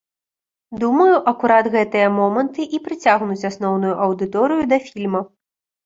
[0.83, 5.27] Думаю, акурат гэтыя моманты і прыцягнуць асноўную аўдыторыю да фільма.